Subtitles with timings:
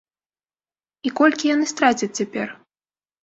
[1.09, 2.47] І колькі яны страцяць цяпер?